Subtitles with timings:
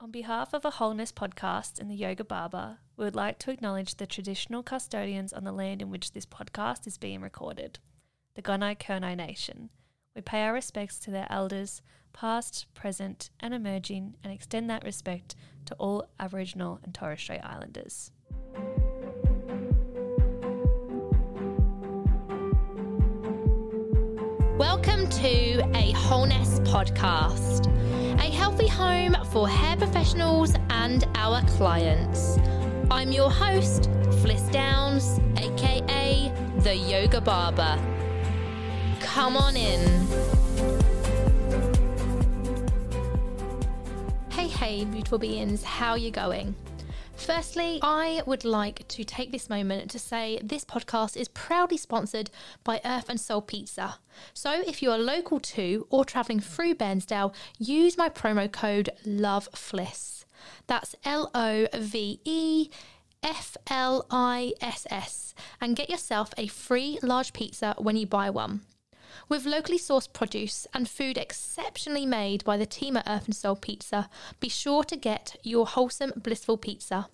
[0.00, 3.96] On behalf of a Wholeness podcast and the Yoga Barber, we would like to acknowledge
[3.96, 7.80] the traditional custodians on the land in which this podcast is being recorded,
[8.36, 9.70] the Gunai Kurnai Nation.
[10.14, 11.82] We pay our respects to their elders,
[12.12, 15.34] past, present, and emerging, and extend that respect
[15.64, 18.12] to all Aboriginal and Torres Strait Islanders.
[24.56, 27.66] Welcome to a Wholeness podcast,
[28.38, 32.38] healthy home for hair professionals and our clients.
[32.88, 33.90] I'm your host,
[34.22, 37.76] Fliss Downs, aka the Yoga Barber.
[39.00, 39.80] Come on in.
[44.30, 46.54] Hey, hey, beautiful beings, how you going?
[47.18, 52.30] Firstly, I would like to take this moment to say this podcast is proudly sponsored
[52.64, 53.96] by Earth and Soul Pizza.
[54.32, 60.24] So if you are local to or travelling through Bairnsdale, use my promo code LOVEFLISS.
[60.68, 62.70] That's L O V E
[63.22, 68.30] F L I S S and get yourself a free large pizza when you buy
[68.30, 68.62] one.
[69.28, 73.56] With locally sourced produce and food exceptionally made by the team at Earth and Soul
[73.56, 74.08] Pizza,
[74.40, 77.08] be sure to get your wholesome, blissful pizza.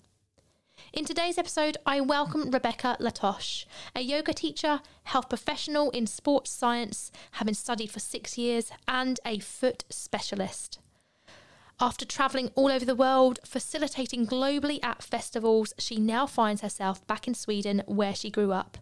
[0.93, 7.11] In today's episode, I welcome Rebecka Latoś, a yoga teacher, health professional in sports science,
[7.31, 10.79] having studied for six years, and a foot specialist.
[11.81, 17.27] After travelling all over the world, facilitating globally at festivals, she now finds herself back
[17.27, 18.77] in Sweden where she grew up.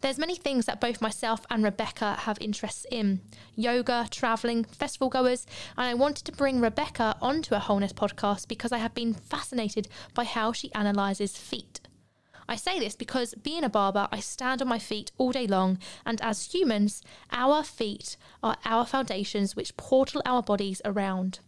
[0.00, 3.20] There's many things that both myself and Rebecka have interests in
[3.54, 8.72] yoga, travelling, festival goers, and I wanted to bring Rebecka onto a Wholeness podcast because
[8.72, 11.80] I have been fascinated by how she analyses feet.
[12.48, 15.78] I say this because being a barber, I stand on my feet all day long,
[16.04, 17.02] and as humans,
[17.32, 21.38] our feet are our foundations which portal our bodies around.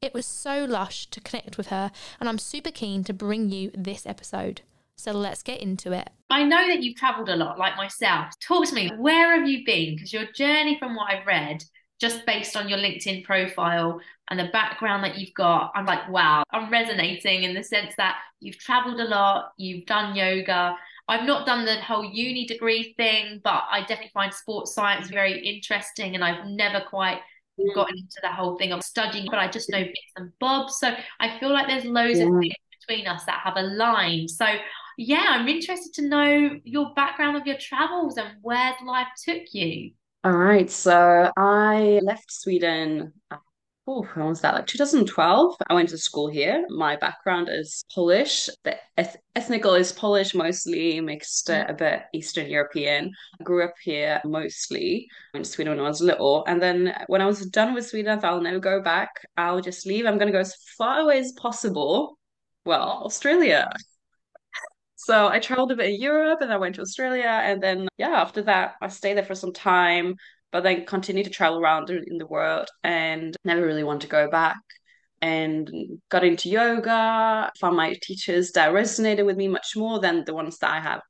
[0.00, 1.90] It was so lush to connect with her,
[2.20, 4.60] and I'm super keen to bring you this episode.
[4.96, 6.08] So let's get into it.
[6.30, 8.32] I know that you've traveled a lot, like myself.
[8.40, 8.90] Talk to me.
[8.96, 9.96] Where have you been?
[9.96, 11.62] Because your journey, from what I've read,
[12.00, 14.00] just based on your LinkedIn profile
[14.30, 18.16] and the background that you've got, I'm like, wow, I'm resonating in the sense that
[18.40, 20.76] you've traveled a lot, you've done yoga.
[21.06, 25.38] I've not done the whole uni degree thing, but I definitely find sports science very
[25.38, 27.20] interesting, and I've never quite
[27.74, 28.00] gotten mm.
[28.00, 30.78] into the whole thing of studying, but I just know bits and bobs.
[30.78, 32.26] So I feel like there's loads yeah.
[32.26, 34.30] of things between us that have aligned.
[34.30, 34.46] So
[34.96, 39.92] yeah, I'm interested to know your background of your travels and where life took you.
[40.24, 40.70] All right.
[40.70, 43.12] So I left Sweden.
[43.86, 44.54] Oh, when was that?
[44.54, 45.56] Like 2012.
[45.68, 46.64] I went to school here.
[46.70, 48.48] My background is Polish.
[48.62, 53.12] The eth- ethnical is Polish, mostly mixed uh, a bit Eastern European.
[53.38, 56.44] I grew up here mostly in Sweden when I was little.
[56.46, 59.10] And then when I was done with Sweden, I thought I'll never go back.
[59.36, 60.06] I'll just leave.
[60.06, 62.18] I'm going to go as far away as possible.
[62.64, 63.70] Well, Australia.
[65.04, 67.26] So I traveled a bit in Europe and I went to Australia.
[67.26, 70.14] And then, yeah, after that, I stayed there for some time,
[70.50, 74.30] but then continued to travel around in the world and never really want to go
[74.30, 74.56] back.
[75.20, 75.70] And
[76.10, 80.56] got into yoga, found my teachers that resonated with me much more than the ones
[80.58, 81.02] that I have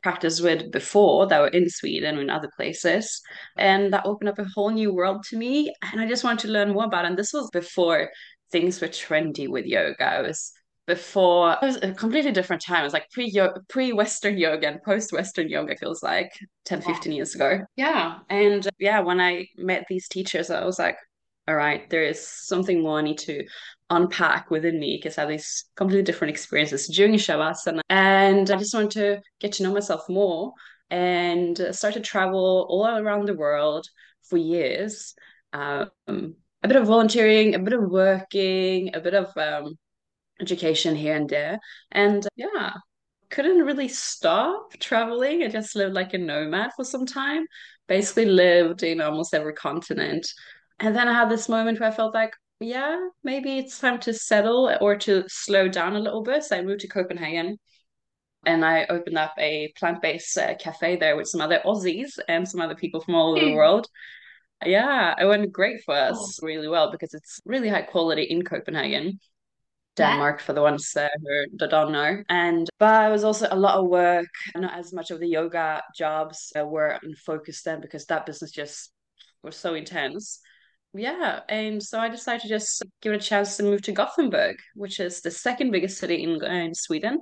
[0.00, 3.20] practiced with before that were in Sweden and other places.
[3.56, 5.74] And that opened up a whole new world to me.
[5.82, 7.08] And I just wanted to learn more about it.
[7.08, 8.10] And this was before
[8.52, 10.04] things were trendy with yoga.
[10.04, 10.52] I was
[10.86, 12.80] before it was a completely different time.
[12.80, 13.32] It was like pre
[13.68, 16.32] pre Western yoga and post Western yoga feels like
[16.64, 17.60] 10, 15 years ago.
[17.76, 18.18] Yeah.
[18.28, 20.96] And yeah, when I met these teachers, I was like,
[21.48, 23.44] all right, there is something more I need to
[23.90, 27.80] unpack within me because I have these completely different experiences during Shavasana.
[27.88, 30.52] And I just wanted to get to know myself more
[30.90, 33.86] and start to travel all around the world
[34.22, 35.14] for years.
[35.52, 35.90] Um,
[36.62, 39.78] a bit of volunteering, a bit of working, a bit of um,
[40.40, 41.58] education here and there.
[41.92, 42.72] And yeah,
[43.30, 45.42] couldn't really stop traveling.
[45.42, 47.46] I just lived like a nomad for some time,
[47.86, 50.26] basically lived in almost every continent.
[50.78, 54.12] And then I had this moment where I felt like, yeah, maybe it's time to
[54.12, 56.44] settle or to slow down a little bit.
[56.44, 57.58] So I moved to Copenhagen
[58.46, 62.48] and I opened up a plant based uh, cafe there with some other Aussies and
[62.48, 63.86] some other people from all over the world.
[64.64, 69.20] Yeah, it went great for us really well because it's really high quality in Copenhagen.
[70.00, 70.44] Denmark yeah.
[70.44, 72.22] for the ones uh, who don't know.
[72.28, 74.26] And but it was also a lot of work,
[74.56, 78.92] not as much of the yoga jobs uh, were focused then because that business just
[79.42, 80.40] was so intense.
[80.92, 84.56] Yeah, and so I decided to just give it a chance to move to Gothenburg,
[84.74, 87.20] which is the second biggest city in, in Sweden.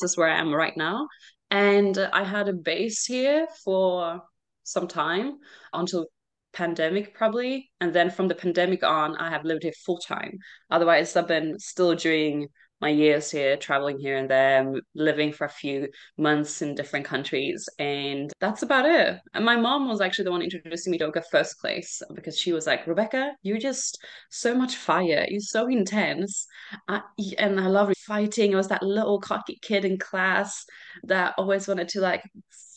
[0.00, 1.08] This is where I am right now.
[1.50, 4.22] And I had a base here for
[4.64, 5.38] some time
[5.72, 6.06] until
[6.52, 10.38] pandemic probably and then from the pandemic on i have lived here full time
[10.70, 12.48] otherwise i've been still doing
[12.80, 17.68] my years here, traveling here and there, living for a few months in different countries.
[17.78, 19.20] And that's about it.
[19.34, 22.52] And my mom was actually the one introducing me to yoga first place because she
[22.52, 25.26] was like, Rebecka, you're just so much fire.
[25.28, 26.46] You're so intense.
[26.88, 27.02] I,
[27.38, 28.54] and I love fighting.
[28.54, 30.64] I was that little cocky kid in class
[31.04, 32.22] that always wanted to like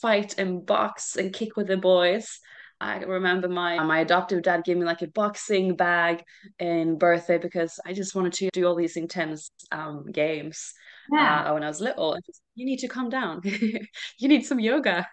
[0.02, 2.40] fight and box and kick with the boys.
[2.84, 6.24] I remember my my adoptive dad gave me like a boxing bag
[6.60, 10.74] in birthday because I just wanted to do all these intense um, games
[11.12, 11.46] yeah.
[11.46, 12.18] uh, when I was little.
[12.56, 13.42] you need to calm down.
[13.44, 15.08] you need some yoga.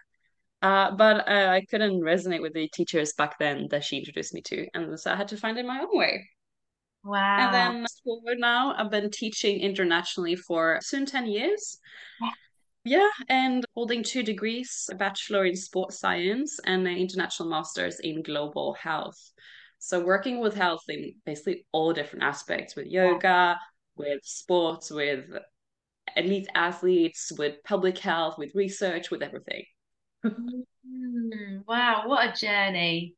[0.61, 4.41] Uh, but uh, I couldn't resonate with the teachers back then that she introduced me
[4.43, 6.29] to, and so I had to find it my own way.
[7.03, 7.37] Wow.
[7.39, 11.79] And then forward now, I've been teaching internationally for soon 10 years.
[12.21, 12.29] Yeah,
[13.29, 18.73] and holding two degrees, a bachelor in sports science and an international master's in global
[18.73, 19.19] health.
[19.79, 23.59] So working with health in basically all different aspects with yoga,
[23.95, 25.25] with sports, with
[26.15, 29.63] elite athletes, with public health, with research, with everything.
[30.25, 33.15] mm, wow, what a journey.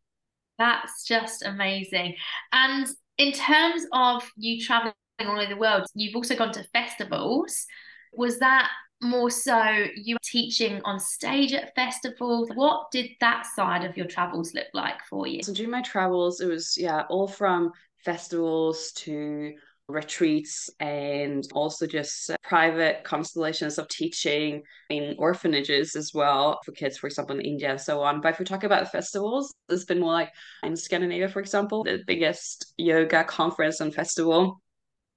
[0.58, 2.16] That's just amazing.
[2.52, 2.88] And
[3.18, 7.66] in terms of you traveling all over the world, you've also gone to festivals.
[8.14, 8.70] Was that
[9.04, 14.54] more so you teaching on stage at festivals what did that side of your travels
[14.54, 17.72] look like for you so during my travels it was yeah all from
[18.04, 19.54] festivals to
[19.88, 27.08] retreats and also just private constellations of teaching in orphanages as well for kids, for
[27.08, 28.22] example, in India and so on.
[28.22, 30.32] But if we talk about festivals, it's been more like
[30.64, 34.62] in Scandinavia, for example, the biggest yoga conference and festival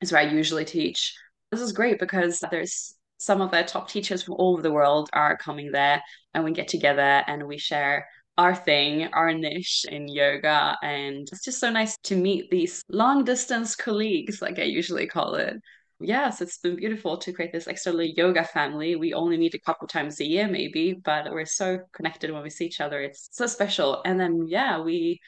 [0.01, 1.15] is where I usually teach.
[1.53, 5.09] This is great because there's some of the top teachers from all over the world
[5.13, 6.03] are coming there
[6.35, 8.07] and we get together and we share
[8.39, 10.77] our thing, our niche in yoga.
[10.83, 15.37] And it's just so nice to meet these long distance colleagues, like I usually call
[15.37, 15.57] it.
[15.99, 18.97] Yes, it's been beautiful to create this little yoga family.
[18.97, 22.51] We only meet a couple times a year, maybe, but we're so connected when we
[22.51, 23.01] see each other.
[23.01, 24.03] It's so special.
[24.05, 25.21] And then, yeah, we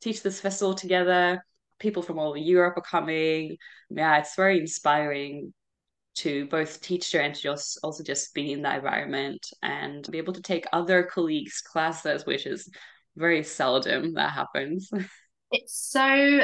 [0.00, 1.44] teach this festival together.
[1.78, 3.56] People from all over Europe are coming.
[3.88, 5.54] Yeah, it's very inspiring
[6.16, 10.18] to both teach there and to just also just be in that environment and be
[10.18, 12.68] able to take other colleagues' classes, which is
[13.16, 14.90] very seldom that happens.
[15.52, 16.40] It's so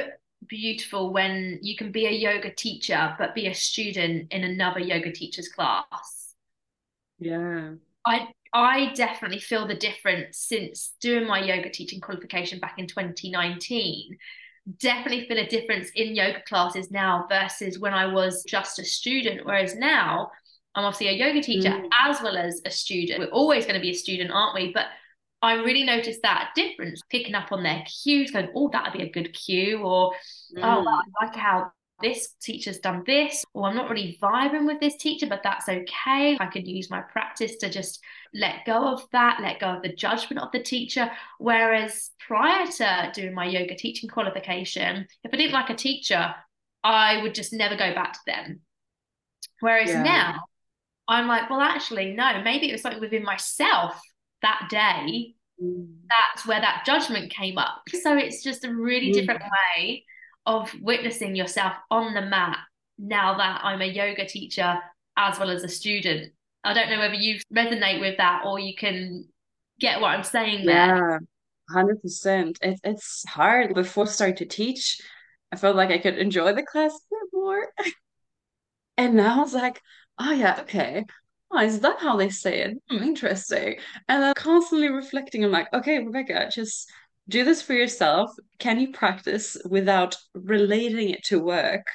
[0.47, 5.11] beautiful when you can be a yoga teacher but be a student in another yoga
[5.11, 6.35] teacher's class.
[7.19, 7.73] Yeah.
[8.07, 14.17] I I definitely feel the difference since doing my yoga teaching qualification back in 2019
[14.79, 19.45] definitely feel a difference in yoga classes now versus when I was just a student.
[19.45, 20.31] Whereas now
[20.75, 21.89] I'm obviously a yoga teacher mm.
[22.05, 23.21] as well as a student.
[23.21, 24.73] We're always going to be a student, aren't we?
[24.73, 24.87] But
[25.43, 29.11] I really noticed that difference, picking up on their cues, going, oh, that'd be a
[29.11, 30.13] good cue, or
[30.57, 30.63] mm.
[30.63, 34.97] oh, I like how this teacher's done this, or I'm not really vibing with this
[34.97, 36.37] teacher, but that's okay.
[36.39, 38.01] I could use my practice to just
[38.35, 41.11] let go of that, let go of the judgment of the teacher.
[41.39, 46.35] Whereas prior to doing my yoga teaching qualification, if I didn't like a teacher,
[46.85, 48.61] I would just never go back to them.
[49.61, 50.03] Whereas yeah.
[50.03, 50.41] now,
[51.09, 54.01] I'm like, well, actually, no, maybe it was something within myself
[54.43, 55.35] that day.
[55.63, 55.95] Mm.
[56.09, 57.83] That's where that judgment came up.
[58.03, 59.15] So it's just a really mm.
[59.15, 60.05] different way
[60.47, 62.59] of witnessing yourself on the mat
[62.99, 64.79] now that I'm a yoga teacher
[65.17, 66.33] as well as a student.
[66.65, 69.27] I don't know whether you resonate with that or you can
[69.81, 70.75] get what I'm saying there.
[70.77, 71.19] Yeah,
[71.71, 72.59] hundred percent.
[72.63, 73.75] It's hard.
[73.75, 75.01] Before starting to teach,
[75.53, 77.69] I felt like I could enjoy the class a bit more.
[78.97, 79.81] and now I was like,
[80.19, 81.05] oh yeah, okay.
[81.51, 82.79] Oh, is that how they say it?
[82.89, 83.77] Hmm, interesting.
[84.09, 86.91] And then constantly reflecting, I'm like, okay, Rebecka, just
[87.29, 88.31] do this for yourself.
[88.59, 91.87] Can you practice without relating it to work?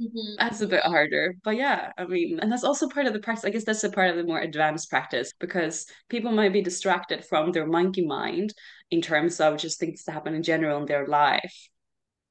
[0.00, 0.36] Mm-hmm.
[0.38, 1.34] That's a bit harder.
[1.44, 3.44] But yeah, I mean, and that's also part of the practice.
[3.44, 7.24] I guess that's a part of the more advanced practice because people might be distracted
[7.24, 8.54] from their monkey mind
[8.90, 11.68] in terms of just things that happen in general in their life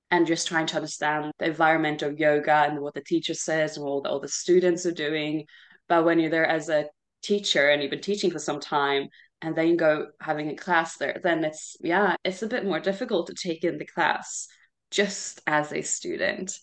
[0.10, 3.86] and just trying to understand the environment of yoga and what the teacher says and
[3.86, 5.46] what all the students are doing.
[5.88, 6.86] But when you're there as a
[7.22, 9.08] teacher and you've been teaching for some time
[9.42, 13.28] and then go having a class there, then it's, yeah, it's a bit more difficult
[13.28, 14.48] to take in the class
[14.92, 16.58] just as a student.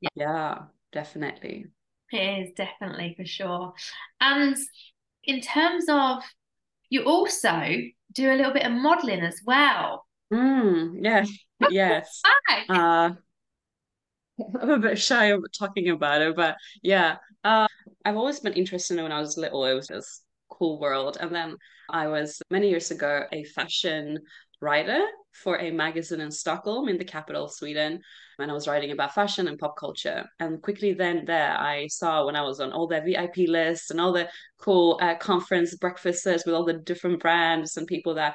[0.00, 0.58] Yeah, yeah
[0.92, 1.66] definitely.
[2.12, 3.72] It is definitely for sure.
[4.20, 4.56] And
[5.24, 6.22] in terms of,
[6.90, 7.62] you also
[8.12, 10.06] do a little bit of modeling as well.
[10.32, 11.24] Mm, yeah,
[11.70, 12.22] yes.
[12.68, 13.10] Uh,
[14.60, 17.66] I'm a bit shy of talking about it, but yeah, uh,
[18.04, 19.64] I've always been interested in when I was little.
[19.64, 20.22] It was this
[20.58, 21.56] cool world, and then
[21.90, 24.18] I was many years ago a fashion
[24.60, 25.00] writer
[25.32, 28.00] for a magazine in Stockholm, in the capital of Sweden.
[28.38, 30.24] And I was writing about fashion and pop culture.
[30.40, 34.00] And quickly then there, I saw when I was on all the VIP lists and
[34.00, 38.34] all the cool uh, conference breakfasts with all the different brands and people that,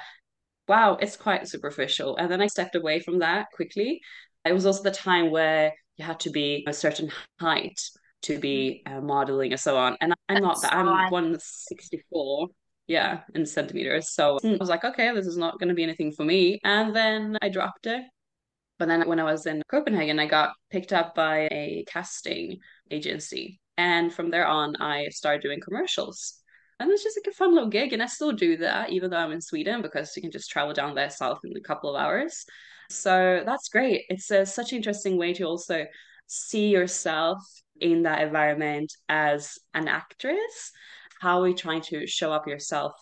[0.68, 2.16] wow, it's quite superficial.
[2.18, 4.02] And then I stepped away from that quickly.
[4.46, 7.80] It was also the time where you had to be a certain height
[8.24, 9.98] to be uh, modeling and so on.
[10.02, 10.74] And I'm not that.
[10.74, 12.48] I'm 164
[12.88, 14.10] yeah, in centimeters.
[14.10, 16.60] So I was like, okay, this is not going to be anything for me.
[16.64, 18.04] And then I dropped it.
[18.80, 22.58] But then when I was in Copenhagen, I got picked up by a casting
[22.92, 23.60] agency.
[23.78, 26.40] And from there on, I started doing commercials.
[26.80, 27.94] And it's just like a fun little gig.
[27.94, 30.74] And I still do that, even though I'm in Sweden, because you can just travel
[30.74, 32.46] down there south in a couple of hours.
[32.90, 34.04] So that's great.
[34.10, 35.86] It's a, such an interesting way to also
[36.28, 37.40] see yourself
[37.80, 40.72] in that environment as an actress
[41.20, 42.94] how are you trying to show up yourself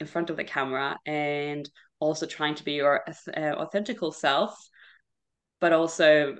[0.00, 4.56] in front of the camera and also trying to be your uh, authentical self
[5.60, 6.36] but also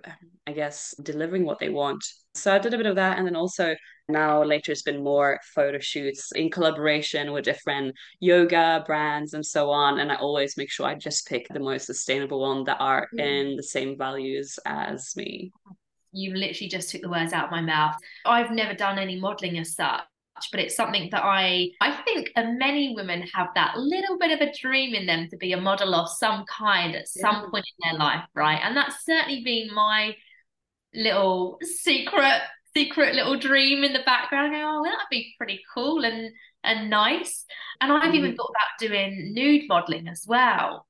[0.48, 3.36] i guess delivering what they want so i did a bit of that and then
[3.36, 3.74] also
[4.08, 9.70] now later it's been more photo shoots in collaboration with different yoga brands and so
[9.70, 13.06] on and i always make sure i just pick the most sustainable one that are
[13.14, 13.20] mm.
[13.20, 15.52] in the same values as me
[16.12, 19.58] you literally just took the words out of my mouth i've never done any modeling
[19.58, 20.02] as such
[20.50, 24.52] but it's something that I I think many women have that little bit of a
[24.52, 27.22] dream in them to be a model of some kind at yeah.
[27.22, 28.60] some point in their life, right?
[28.62, 30.16] And that's certainly been my
[30.94, 32.42] little secret
[32.74, 34.52] secret little dream in the background.
[34.52, 36.30] Go, oh, well, that'd be pretty cool and
[36.64, 37.44] and nice.
[37.80, 38.14] And I've mm.
[38.14, 40.86] even thought about doing nude modeling as well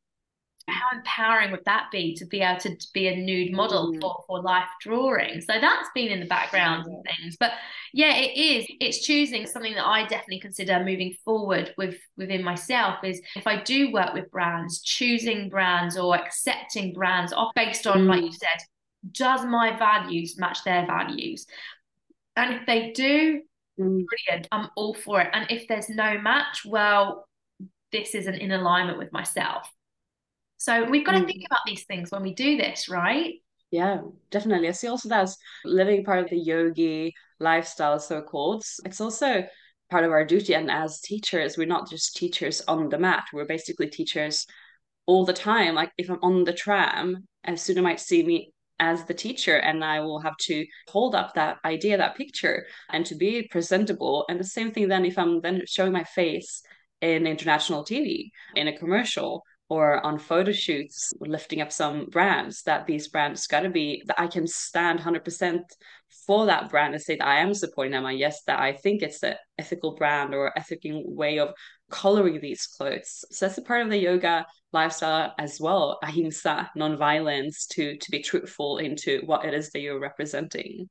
[0.68, 4.00] how empowering would that be to be able to, to be a nude model mm.
[4.00, 5.40] for, for life drawing?
[5.40, 7.36] So that's been in the background and things.
[7.38, 7.52] But
[7.92, 8.66] yeah it is.
[8.80, 13.62] It's choosing something that i definitely consider moving forward with within myself is if i
[13.62, 18.08] do work with brands choosing brands or accepting brands off based on mm.
[18.08, 18.64] like you said
[19.10, 21.46] does my values match their values?
[22.36, 23.42] And if they do
[23.78, 24.04] mm.
[24.06, 24.48] brilliant.
[24.52, 25.28] I'm all for it.
[25.32, 27.26] And if there's no match well
[27.90, 29.70] this isn't in alignment with myself
[30.62, 31.46] so we've got to think mm.
[31.46, 33.34] about these things when we do this, right?
[33.72, 34.68] Yeah, definitely.
[34.68, 38.62] I see also that's living part of the yogi lifestyle, so called.
[38.84, 39.44] It's also
[39.90, 40.54] part of our duty.
[40.54, 44.46] And as teachers, we're not just teachers on the mat, we're basically teachers
[45.06, 45.74] all the time.
[45.74, 49.84] Like if I'm on the tram, a student might see me as the teacher and
[49.84, 54.26] I will have to hold up that idea, that picture, and to be presentable.
[54.28, 56.62] And the same thing then if I'm then showing my face
[57.00, 59.42] in international TV, in a commercial,
[59.72, 64.20] or on photo shoots lifting up some brands that these brands got to be that
[64.20, 65.60] i can stand 100%
[66.26, 68.04] for that brand and say that i am supporting them.
[68.04, 71.54] And yes that i think it's an ethical brand or ethical way of
[71.90, 73.24] coloring these clothes.
[73.30, 78.20] So that's a part of the yoga lifestyle as well ahimsa non-violence to to be
[78.20, 80.90] truthful into what it is that you're representing.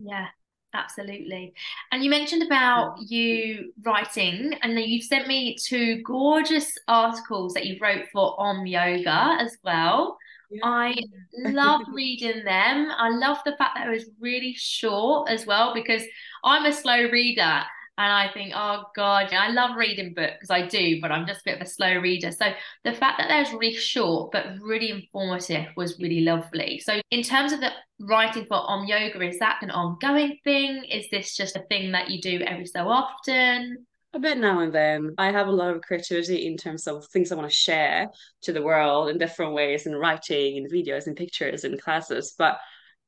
[0.00, 0.28] Yeah
[0.72, 1.52] Absolutely.
[1.90, 7.66] And you mentioned about you writing, and then you sent me two gorgeous articles that
[7.66, 10.16] you wrote for Om Yoga as well.
[10.50, 10.60] Yeah.
[10.64, 10.96] I
[11.38, 12.88] love reading them.
[12.96, 16.02] I love the fact that it was really short as well because
[16.44, 17.62] I'm a slow reader
[17.98, 21.44] and I think, oh God, I love reading books, I do, but I'm just a
[21.44, 22.32] bit of a slow reader.
[22.32, 22.46] So
[22.84, 26.78] the fact that they're really short but really informative was really lovely.
[26.78, 27.70] So in terms of the
[28.00, 30.84] writing for Om Yoga, is that an ongoing thing?
[30.84, 33.86] Is this just a thing that you do every so often?
[34.12, 35.14] A bit now and then.
[35.18, 38.08] I have a lot of creativity in terms of things I want to share
[38.42, 42.34] to the world in different ways, in writing, in videos, in pictures, in classes.
[42.36, 42.58] But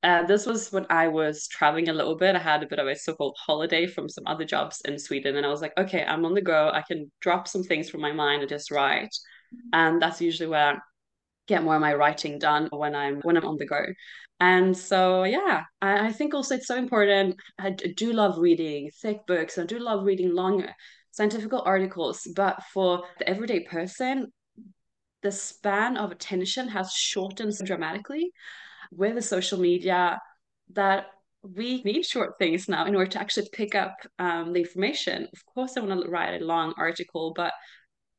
[0.02, 2.34] uh, this was when I was traveling a little bit.
[2.34, 5.36] I had a bit of a so called holiday from some other jobs in Sweden.
[5.36, 6.70] And I was like, okay, I'm on the go.
[6.72, 9.14] I can drop some things from my mind and just write.
[9.72, 10.78] And that's usually where I
[11.46, 13.84] get more of my writing done when I'm when I'm on the go.
[14.40, 17.36] And so yeah, I, I think also it's so important.
[17.58, 19.56] I do love reading thick books.
[19.56, 20.66] I do love reading long
[21.12, 24.32] scientific articles, but for the everyday person,
[25.22, 28.32] the span of attention has shortened dramatically
[28.96, 30.20] with the social media
[30.72, 31.06] that
[31.42, 35.28] we need short things now in order to actually pick up um, the information.
[35.32, 37.52] Of course, I want to write a long article, but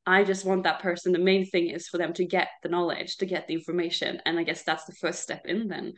[0.05, 1.13] I just want that person.
[1.13, 4.21] The main thing is for them to get the knowledge, to get the information.
[4.25, 5.93] And I guess that's the first step in then.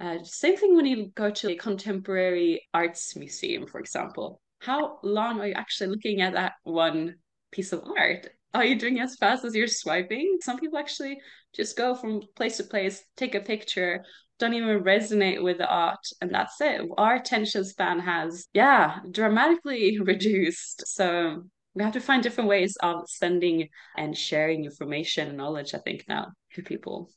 [0.00, 4.40] Uh, same thing when you go to a contemporary arts museum, for example.
[4.58, 7.16] How long are you actually looking at that one
[7.52, 8.28] piece of art?
[8.54, 10.38] Are you doing as fast as you're swiping?
[10.42, 11.18] Some people actually
[11.54, 14.04] just go from place to place, take a picture,
[14.38, 16.82] don't even resonate with the art, and that's it.
[16.96, 20.86] Our attention span has, yeah, dramatically reduced.
[20.86, 25.78] So we have to find different ways of sending and sharing information and knowledge, I
[25.78, 26.32] think, now.
[26.54, 27.10] to people.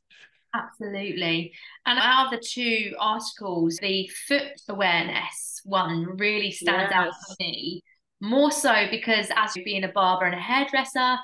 [0.53, 1.53] Absolutely.
[1.85, 6.93] And out of the two articles, the foot awareness one really stands yes.
[6.93, 7.83] out for me,
[8.21, 11.17] more so because as being a barber and a hairdresser,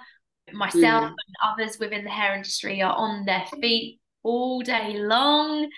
[0.54, 1.08] myself mm.
[1.08, 5.70] and others within the hair industry are on their feet all day long.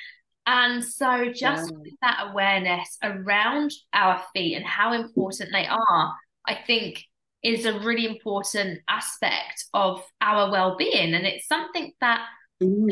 [0.46, 1.92] And so just yeah.
[2.02, 6.14] that awareness around our feet and how important they are,
[6.46, 7.04] I think
[7.44, 11.14] is a really important aspect of our well-being.
[11.14, 12.26] And it's something that
[12.62, 12.90] mm.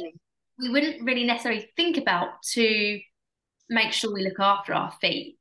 [0.60, 3.00] we wouldn't really necessarily think about to
[3.70, 5.38] make sure we look after our feet.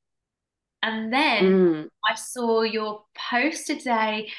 [0.84, 1.88] And then mm.
[2.08, 4.30] I saw your post today.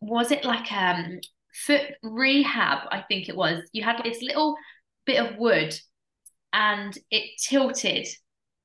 [0.00, 1.18] Was it like um
[1.52, 2.86] foot rehab?
[2.92, 3.68] I think it was.
[3.72, 4.54] You had this little
[5.04, 5.76] bit of wood
[6.52, 8.06] and it tilted.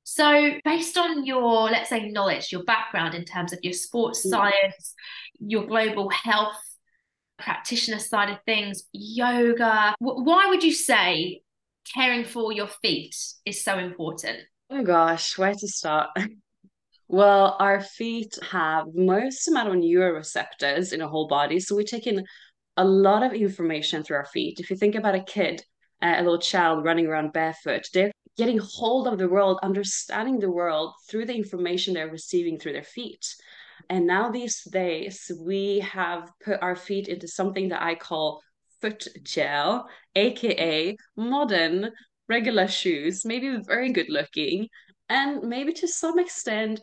[0.04, 4.30] So, based on your, let's say, knowledge, your background in terms of your sports mm.
[4.30, 4.94] science,
[5.40, 6.62] your global health
[7.40, 11.42] practitioner side of things, yoga, why would you say
[11.96, 14.40] caring for your feet is so important?
[14.70, 16.12] Oh gosh, where to start?
[17.14, 21.60] Well, our feet have most amount of neuroreceptors in a whole body.
[21.60, 22.26] So we take in
[22.76, 24.60] a lot of information through our feet.
[24.60, 25.64] If you think about a kid,
[26.02, 27.84] uh, a little child running around barefoot.
[27.94, 32.74] They're getting hold of the world, understanding the world through the information they're receiving through
[32.74, 33.24] their feet.
[33.92, 38.42] And now these days, we have put our feet into something that I call
[38.82, 41.92] foot gel, aka modern
[42.28, 44.68] regular shoes, maybe very good looking,
[45.10, 46.82] and maybe to some extent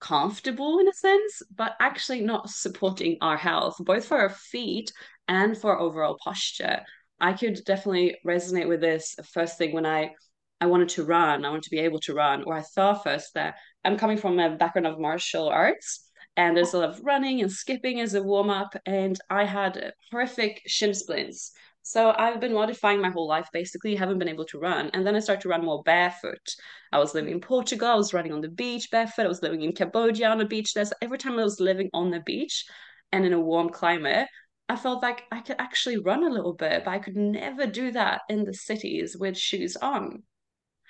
[0.00, 4.92] comfortable in a sense, but actually not supporting our health, both for our feet
[5.26, 6.80] and for overall posture.
[7.20, 10.12] I could definitely resonate with this first thing when I
[10.60, 13.34] I wanted to run, I wanted to be able to run, or I thought first
[13.34, 17.42] that I'm coming from a background of martial arts and there's a lot of running
[17.42, 21.50] and skipping as a warm up, and I had horrific shin splints.
[21.88, 24.90] So I've been modifying my whole life, basically, haven't been able to run.
[24.92, 26.46] And then I started to run more barefoot.
[26.92, 29.62] I was living in Portugal, I was running on the beach barefoot, I was living
[29.62, 30.74] in Cambodia on the beach.
[30.74, 32.66] There's every time I was living on the beach
[33.10, 34.28] and in a warm climate,
[34.68, 37.90] I felt like I could actually run a little bit, but I could never do
[37.92, 40.24] that in the cities with shoes on.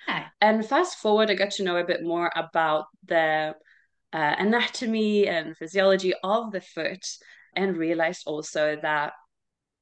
[0.09, 0.25] Okay.
[0.41, 3.53] And fast forward, I got to know a bit more about the
[4.11, 7.05] uh, anatomy and physiology of the foot
[7.55, 9.13] and realized also that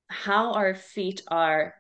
[0.10, 1.74] how our feet are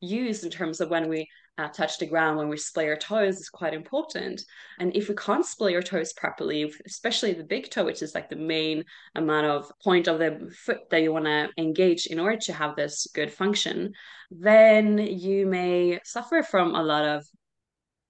[0.00, 3.38] used in terms of when we uh, touch the ground when we splay our toes
[3.38, 4.42] is quite important.
[4.78, 8.28] And if we can't splay our toes properly, especially the big toe, which is like
[8.28, 8.84] the main
[9.14, 12.76] amount of point of the foot that you want to engage in order to have
[12.76, 13.92] this good function,
[14.30, 17.24] then you may suffer from a lot of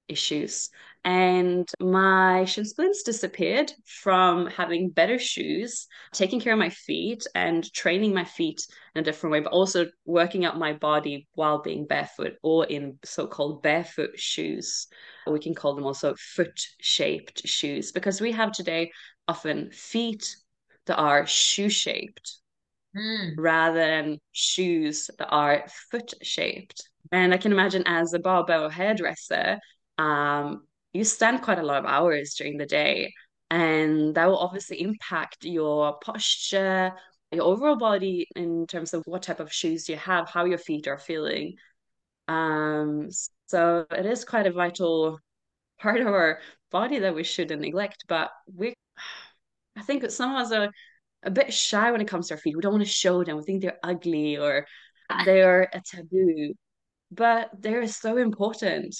[0.09, 0.70] issues.
[1.07, 7.73] And my shin splints disappeared from having better shoes, taking care of my feet, and
[7.73, 11.87] training my feet in a different way, but also working out my body while being
[11.87, 14.88] barefoot or in so called barefoot shoes.
[15.29, 18.90] We can call them also foot shaped shoes because we have today
[19.29, 20.27] often feet
[20.87, 22.38] that are shoe shaped.
[22.97, 23.35] Mm.
[23.38, 26.83] Rather than shoes that are foot shaped.
[27.12, 29.61] And I can imagine as a barber or hairdresser,
[29.99, 30.62] um,
[30.96, 33.12] you stand quite a lot of hours during the day
[33.50, 36.92] and that will obviously impact your posture
[37.32, 40.88] your overall body in terms of what type of shoes you have how your feet
[40.88, 41.54] are feeling.
[42.28, 43.09] Um
[43.46, 45.18] so it is quite a vital
[45.80, 48.74] part of our body that we shouldn't neglect but we
[49.76, 50.70] i think some of us are
[51.22, 52.56] a bit shy when it comes to our feet.
[52.56, 53.37] We don't want to show them.
[53.37, 54.66] We think they're ugly or
[55.24, 56.54] they're a taboo
[57.11, 58.96] but they're so important.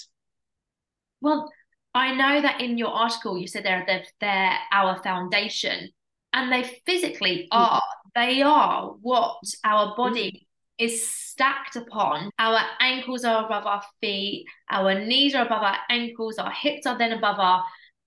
[1.21, 1.49] Well
[1.97, 5.89] I know that in your article you said they're they're, they're our foundation,
[6.33, 7.57] and they physically mm.
[7.57, 7.81] are.
[8.15, 12.31] They are what our body is stacked upon.
[12.39, 16.97] Our ankles are above our feet, our knees are above our ankles, our hips are
[16.97, 17.63] then above our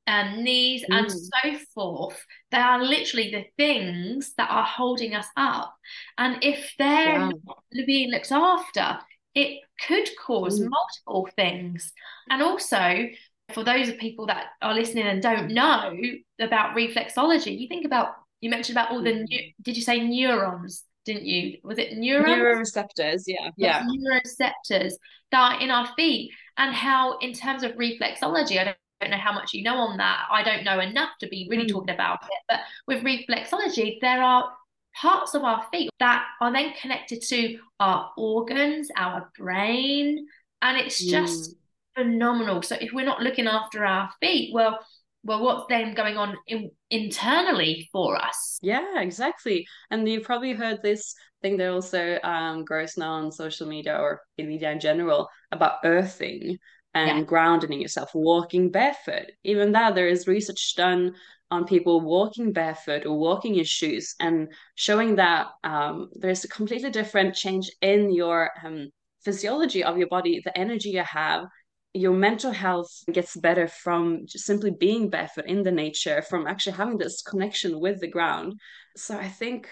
[0.07, 0.97] um, knees, mm.
[0.97, 2.25] and so forth.
[2.51, 5.75] They are literally the things that are holding us up.
[6.19, 7.31] And if they're
[7.73, 7.85] yeah.
[7.87, 8.99] being looked after,
[9.35, 10.69] it could cause mm.
[10.69, 11.93] multiple things.
[12.29, 13.09] And also,
[13.53, 15.93] for those of people that are listening and don't know
[16.41, 19.55] about reflexology, you think about you mentioned about all the mm.
[19.63, 20.85] did you say neurons?
[21.05, 21.59] Didn't you?
[21.65, 22.73] Was it neurons?
[22.75, 23.83] Neuroreceptors, yeah, yeah.
[23.83, 24.93] Neuroreceptors
[25.31, 29.17] that are in our feet, and how in terms of reflexology, I don't, don't know
[29.17, 30.27] how much you know on that.
[30.31, 31.71] I don't know enough to be really mm.
[31.71, 32.43] talking about it.
[32.49, 34.53] But with reflexology, there are
[34.95, 40.27] parts of our feet that are then connected to our organs, our brain,
[40.63, 41.55] and it's just mm
[42.01, 42.63] phenomenal.
[42.63, 44.79] So if we're not looking after our feet, well,
[45.23, 48.59] well, what's then going on in, internally for us?
[48.63, 49.67] Yeah, exactly.
[49.91, 54.23] And you've probably heard this thing that also um, grows now on social media or
[54.39, 56.57] in media in general about earthing
[56.95, 57.25] and yeah.
[57.25, 59.27] grounding yourself, walking barefoot.
[59.45, 61.15] Even that, there is research done
[61.51, 66.91] on people walking barefoot or walking in shoes and showing that um, there's a completely
[66.91, 68.89] different change in your um,
[69.25, 71.45] physiology of your body, the energy you have.
[71.93, 76.99] Your mental health gets better from simply being barefoot in the nature, from actually having
[76.99, 78.61] this connection with the ground.
[78.97, 79.69] So I think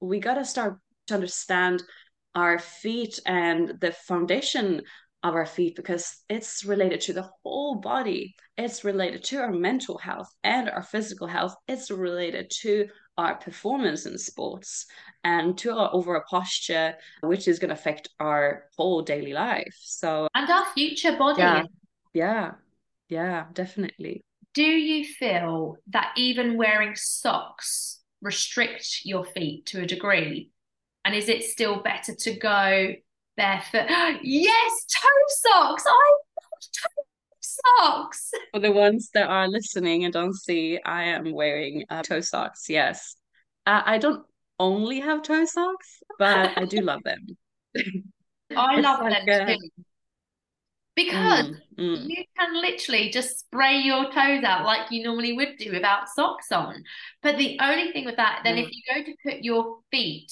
[0.00, 1.82] we got to start to understand
[2.34, 4.82] our feet and the foundation
[5.22, 8.34] of our feet because it's related to the whole body.
[8.56, 11.54] It's related to our mental health and our physical health.
[11.68, 12.88] It's related to
[13.20, 14.86] our performance in sports
[15.24, 19.74] and to our overall posture, which is going to affect our whole daily life.
[19.80, 21.40] So, and our future body.
[21.40, 21.62] Yeah,
[22.14, 22.52] yeah,
[23.08, 24.22] yeah, definitely.
[24.54, 30.50] Do you feel that even wearing socks restrict your feet to a degree?
[31.04, 32.94] And is it still better to go
[33.40, 33.86] barefoot.
[34.22, 35.84] yes, toe socks.
[35.86, 37.02] I love toe
[37.78, 38.30] socks.
[38.52, 42.66] For the ones that are listening and don't see, I am wearing uh, toe socks.
[42.68, 43.16] Yes,
[43.66, 44.24] uh, I don't
[44.58, 47.26] only have toe socks, but I do love them.
[48.56, 49.56] I love like them a...
[49.56, 49.68] too.
[50.96, 52.08] Because mm, mm.
[52.08, 56.52] you can literally just spray your toes out like you normally would do without socks
[56.52, 56.82] on.
[57.22, 58.64] But the only thing with that, then mm.
[58.64, 60.30] if you go to put your feet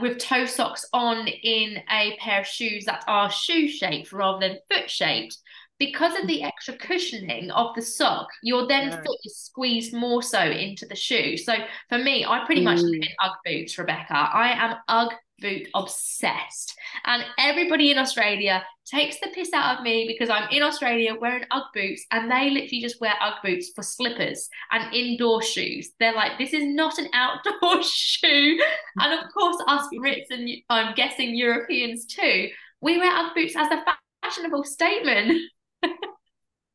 [0.00, 4.58] with toe socks on in a pair of shoes that are shoe shaped rather than
[4.70, 5.38] foot shaped,
[5.78, 8.96] because of the extra cushioning of the sock, your then yeah.
[9.02, 11.36] foot is squeezed more so into the shoe.
[11.36, 11.54] So
[11.88, 12.84] for me, I pretty much mm.
[12.84, 14.34] live in UGG boots, Rebecka.
[14.34, 16.74] I am UGG boot obsessed.
[17.04, 21.44] And everybody in Australia takes the piss out of me because I'm in Australia wearing
[21.50, 25.90] Ugg boots and they literally just wear Ugg boots for slippers and indoor shoes.
[25.98, 28.58] They're like, this is not an outdoor shoe.
[28.98, 32.48] And of course, us Brits and I'm guessing Europeans too,
[32.80, 33.84] we wear Ugg boots as a
[34.22, 35.40] fashionable statement.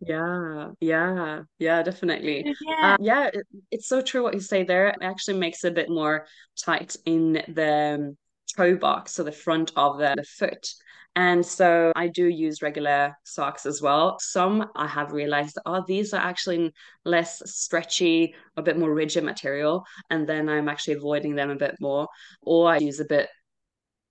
[0.01, 2.55] Yeah, yeah, yeah, definitely.
[2.61, 4.87] Yeah, uh, yeah it, it's so true what you say there.
[4.87, 6.25] It actually makes it a bit more
[6.63, 8.15] tight in the
[8.55, 10.67] toe box, so the front of the, the foot.
[11.15, 14.17] And so I do use regular socks as well.
[14.19, 16.71] Some I have realized, oh, these are actually
[17.03, 19.83] less stretchy, a bit more rigid material.
[20.09, 22.07] And then I'm actually avoiding them a bit more.
[22.43, 23.27] Or I use a bit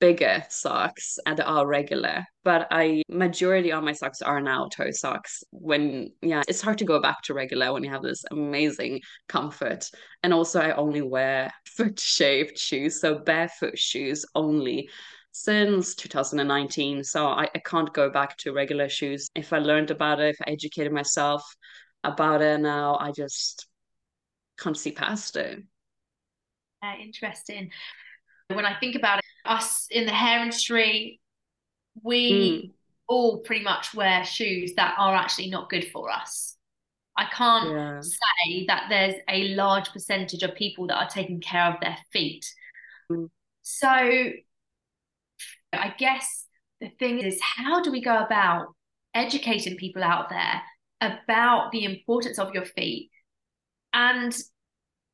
[0.00, 5.42] bigger socks and are regular but i majority of my socks are now toe socks.
[5.50, 9.90] When yeah it's hard to go back to regular when you have this amazing comfort.
[10.22, 14.88] And also i only wear foot shaped shoes so barefoot shoes only
[15.32, 19.28] since 2019 so I, I can't go back to regular shoes.
[19.34, 21.42] If i learned about it if i educated myself
[22.04, 23.66] about it now i just
[24.58, 25.62] can't see past it.
[26.82, 27.70] Uh, interesting
[28.48, 31.20] when i think about it us in the hair industry,
[32.02, 32.70] we mm.
[33.08, 36.56] all pretty much wear shoes that are actually not good for us.
[37.16, 38.00] I can't yeah.
[38.00, 42.46] say that there's a large percentage of people that are taking care of their feet.
[43.10, 43.28] Mm.
[43.62, 44.34] So I
[45.98, 46.46] guess
[46.80, 48.68] the thing is, how do we go about
[49.14, 50.62] educating people out there
[51.00, 53.10] about the importance of your feet
[53.92, 54.36] and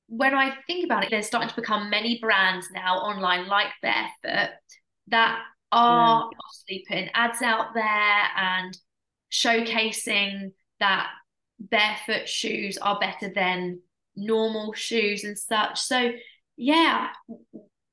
[0.09, 4.55] when I think about it, there's starting to become many brands now online like Barefoot
[5.09, 5.40] that
[5.73, 6.31] are mm.
[6.69, 6.79] yeah.
[6.88, 8.77] putting ads out there and
[9.33, 11.11] showcasing that
[11.59, 13.81] barefoot shoes are better than
[14.17, 15.81] normal shoes and such.
[15.81, 16.12] So,
[16.57, 17.09] yeah,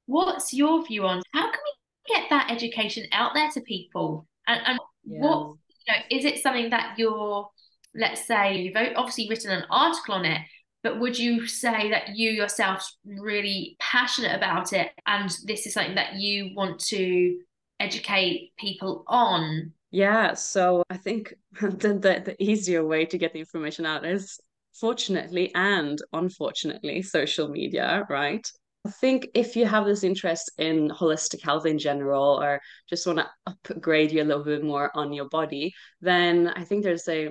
[0.06, 4.28] what's your view on how can we get that education out there to people?
[4.47, 5.19] And, and yeah.
[5.19, 5.56] what,
[5.88, 7.50] you know, is it something that you're,
[7.95, 10.41] let's say, you've obviously written an article on it,
[10.84, 15.96] but would you say that you yourself really passionate about it and this is something
[15.96, 17.39] that you want to
[17.80, 19.74] educate people on?
[19.91, 24.39] Yeah so i think the, the, the easier way to get the information out is
[24.74, 28.48] fortunately and unfortunately social media right?
[28.86, 33.20] I think if you have this interest in holistic health in general, or just want
[33.20, 37.28] to upgrade you a little bit more on your body, then I think there's a,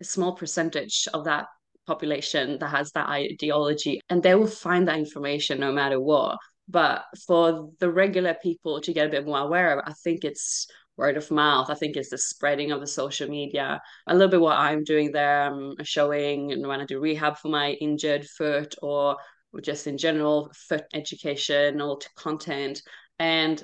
[0.00, 1.46] a small percentage of that
[1.86, 6.38] population that has that ideology and they will find that information no matter what.
[6.68, 10.66] But for the regular people to get a bit more aware of i think it's
[10.96, 11.70] word of mouth.
[11.70, 13.80] I think it's the spreading of the social media.
[14.06, 17.38] A little bit what i'm doing there um, i'm showing and when i do rehab
[17.38, 19.16] for my injured foot or
[19.62, 22.82] just in general foot education or content.
[23.18, 23.62] And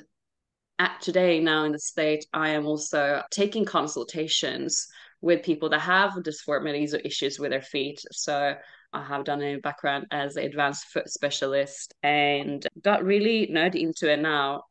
[0.78, 4.86] at today now in the state i am also taking consultations
[5.20, 8.00] with people that have deformities or issues with their feet.
[8.12, 8.54] So
[8.92, 14.10] I have done a background as an advanced foot specialist and got really nerdy into
[14.10, 14.62] it now.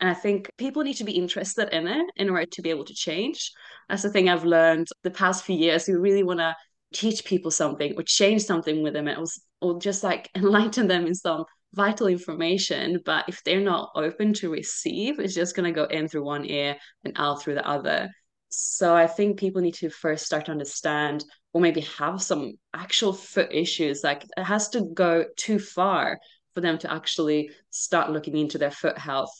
[0.00, 2.84] And I think people need to be interested in it in order to be able
[2.84, 3.52] to change.
[3.88, 5.86] That's the thing I've learned the past few years.
[5.86, 6.56] You really want to
[6.92, 9.24] teach people something or change something with them or,
[9.60, 13.00] or just like enlighten them in some vital information.
[13.04, 16.44] But if they're not open to receive, it's just going to go in through one
[16.44, 18.10] ear and out through the other.
[18.54, 23.14] So I think people need to first start to understand or maybe have some actual
[23.14, 24.04] foot issues.
[24.04, 26.18] Like it has to go too far
[26.52, 29.32] for them to actually start looking into their foot health.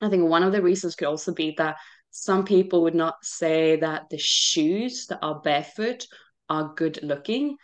[0.00, 1.76] I think one of the reasons could also be that
[2.10, 6.04] some people would not say that the shoes that are barefoot
[6.48, 7.56] are good looking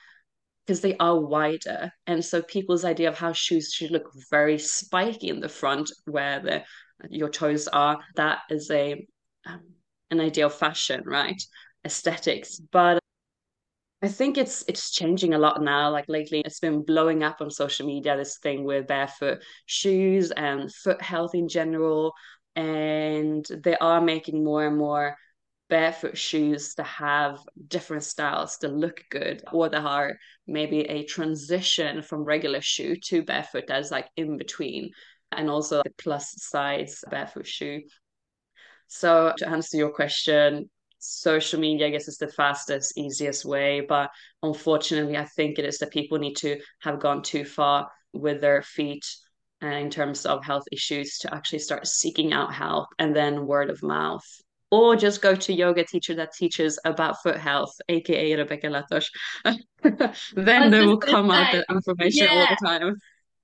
[0.64, 1.92] because they are wider.
[2.06, 6.38] And so people's idea of how shoes should look very spiky in the front where
[6.38, 6.62] the
[7.09, 9.04] your toes are, that is a
[9.46, 9.62] um,
[10.10, 11.42] an ideal fashion, right?
[11.84, 12.58] Aesthetics.
[12.58, 13.00] But
[14.02, 15.90] I think it's it's changing a lot now.
[15.90, 18.16] Like lately, it's been blowing up on social media.
[18.16, 22.14] This thing with barefoot shoes and foot health in general,
[22.56, 25.16] and they are making more and more
[25.68, 32.02] barefoot shoes to have different styles to look good, or there are maybe a transition
[32.02, 34.90] from regular shoe to barefoot as like in between,
[35.30, 37.82] and also the plus size barefoot shoe.
[38.92, 43.81] So to answer your question, social media, I guess, is the fastest, easiest way.
[43.81, 44.11] But
[44.42, 48.62] unfortunately, I think it is that people need to have gone too far with their
[48.62, 49.07] feet
[49.62, 53.70] uh, in terms of health issues to actually start seeking out help and then word
[53.70, 54.26] of mouth
[54.72, 60.14] or just go to yoga teacher that teaches about foot health, aka Rebecka Latoś.
[60.35, 62.33] then there will come say, out the information yeah.
[62.35, 62.96] all the time.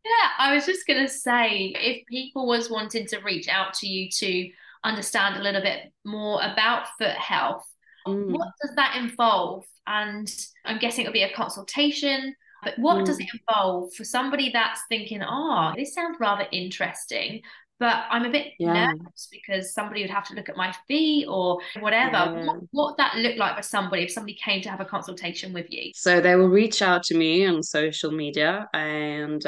[0.04, 4.08] Yeah, I was just gonna say if people was wanting to reach out to you
[4.18, 4.50] to
[4.84, 7.66] understand a little bit more about foot health,
[8.06, 8.30] mm.
[8.30, 9.64] what does that involve?
[9.86, 10.32] And
[10.64, 12.34] I'm guessing it'll be a consultation.
[12.62, 13.06] But what mm.
[13.06, 17.42] does it involve for somebody that's thinking, oh, this sounds rather interesting,
[17.78, 18.86] but I'm a bit yeah.
[18.86, 22.16] nervous because somebody would have to look at my feet or whatever.
[22.16, 22.46] Yeah.
[22.46, 25.66] What, what that looked like for somebody if somebody came to have a consultation with
[25.70, 25.92] you?
[25.94, 29.46] So they will reach out to me on social media and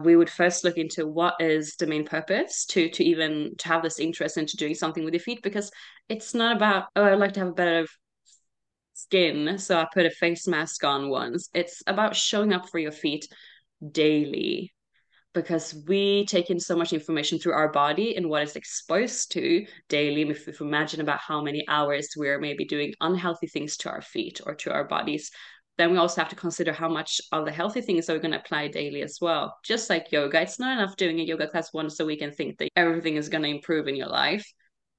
[0.00, 3.82] we would first look into what is the main purpose to to even to have
[3.82, 5.70] this interest into doing something with your feet because
[6.08, 7.86] it's not about oh I'd like to have a better
[8.98, 11.48] skin so I put a face mask on once.
[11.54, 13.28] It's about showing up for your feet
[13.92, 14.72] daily
[15.34, 19.64] because we take in so much information through our body and what it's exposed to
[19.88, 20.22] daily.
[20.22, 24.40] If, we imagine about how many hours we're maybe doing unhealthy things to our feet
[24.44, 25.30] or to our bodies,
[25.78, 28.32] then we also have to consider how much of the healthy things are we going
[28.32, 29.56] to apply daily as well.
[29.64, 32.58] Just like yoga, it's not enough doing a yoga class once a week and think
[32.58, 34.44] that everything is going to improve in your life.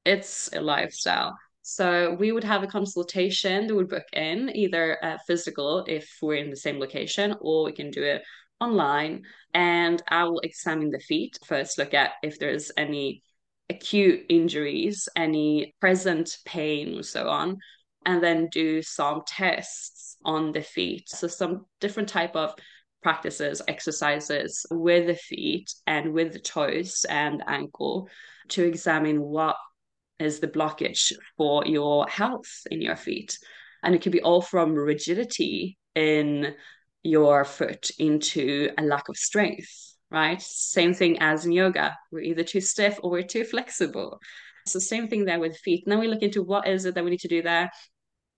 [0.06, 1.38] It's a lifestyle.
[1.62, 6.36] So we would have a consultation that would book in either a physical if we're
[6.36, 8.24] in the same location, or we can do it
[8.62, 11.38] online and I will examine the feet.
[11.46, 13.24] First, look at if there's any
[13.70, 17.58] acute injuries, any present pain, so on,
[18.06, 21.10] and then do some tests on the feet.
[21.10, 22.54] So, some different type of
[23.02, 28.10] practices, exercises with the feet and with the toes and ankle
[28.50, 29.56] to examine what
[30.20, 33.38] is the blockage for your health in your feet.
[33.84, 36.56] And it could be all from rigidity in
[37.04, 40.42] your foot into a lack of strength, right?
[40.42, 41.98] Same thing as in yoga.
[42.12, 44.20] We're either too stiff or we're too flexible.
[44.72, 45.84] So same thing there with feet.
[45.86, 47.70] And then we look into what is it that we need to do there.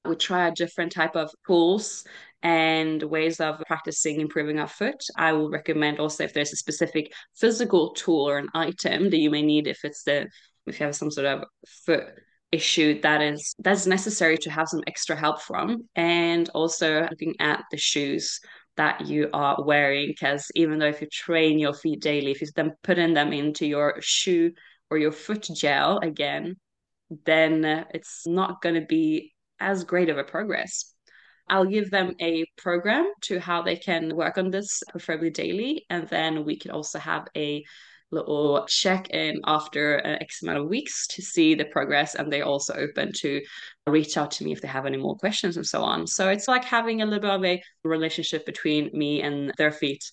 [0.06, 2.04] We try a different type of tools
[2.44, 5.04] and ways of practicing improving our foot.
[5.16, 9.30] I will recommend also if there's a specific physical tool or an item that you
[9.30, 10.28] may need if it's the
[10.66, 11.44] if you have some sort of
[11.86, 12.06] foot
[12.52, 17.64] issue that is that's necessary to have some extra help from and also looking at
[17.72, 18.40] the shoes
[18.76, 22.48] that you are wearing because even though if you train your feet daily if you
[22.56, 24.52] then putting them into your shoe
[24.92, 26.56] or your foot gel again
[27.26, 30.94] then it's not going to be as great of a progress
[31.52, 35.86] I'll give them a program to how they can work on this, preferably daily.
[35.90, 37.62] And then we can also have a
[38.12, 42.16] little check in after an X amount of weeks to see the progress.
[42.16, 43.42] And they're also open to
[43.88, 46.08] reach out to me if they have any more questions and so on.
[46.08, 50.04] So it's like having a little bit of a relationship between me and their feet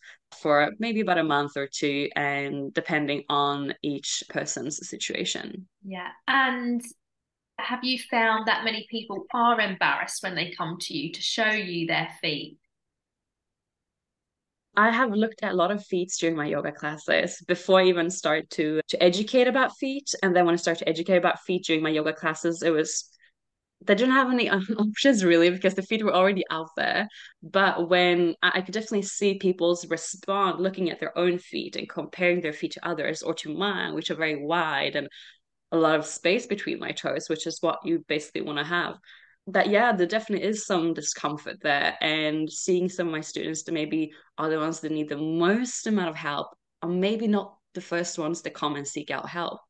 [0.41, 5.67] for maybe about a month or two, and depending on each person's situation.
[5.83, 6.09] Yeah.
[6.27, 6.83] And
[7.59, 11.51] have you found that many people are embarrassed when they come to you to show
[11.51, 12.59] you their feet?
[14.79, 18.11] I have looked at a lot of feet during my yoga classes before I even
[18.11, 20.15] start to to educate about feet.
[20.23, 23.11] And then when I start to educate about feet during my yoga classes, it was
[23.85, 27.09] they didn't have any options really because the feet were already out there.
[27.43, 32.41] But when I could definitely see people's respond looking at their own feet and comparing
[32.41, 35.09] their feet to others or to mine, which are very wide and
[35.73, 38.95] a lot of space between my toes, which is what you basically want to have.
[39.49, 41.97] That yeah, there definitely is some discomfort there.
[42.01, 45.87] And seeing some of my students that maybe are the ones that need the most
[45.87, 46.49] amount of help
[46.83, 49.61] are maybe not the first ones to come and seek out help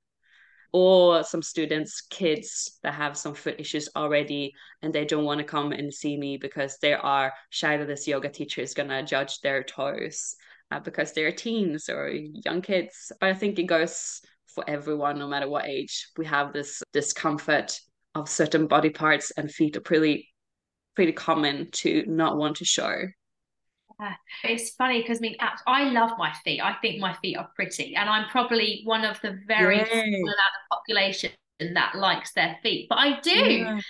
[0.73, 5.45] or some students kids that have some foot issues already and they don't want to
[5.45, 9.03] come and see me because they are shy that this yoga teacher is going to
[9.03, 10.37] judge their toes
[10.71, 15.27] uh, because they're teens or young kids but i think it goes for everyone no
[15.27, 17.81] matter what age we have this discomfort
[18.19, 20.29] of certain body parts and feet are pretty
[20.95, 23.05] pretty common to not want to show
[24.01, 24.15] yeah.
[24.45, 26.61] It's funny because I mean, I love my feet.
[26.61, 30.29] I think my feet are pretty, and I'm probably one of the very small amount
[30.29, 32.87] of population that likes their feet.
[32.89, 33.81] But I do, yeah.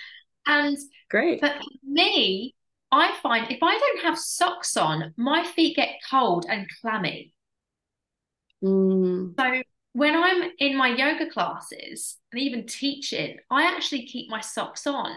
[0.47, 0.77] and
[1.09, 1.41] great.
[1.41, 2.55] But me,
[2.91, 7.33] I find if I don't have socks on, my feet get cold and clammy.
[8.63, 9.35] Mm.
[9.39, 9.61] So
[9.93, 15.11] when I'm in my yoga classes and even teaching, I actually keep my socks on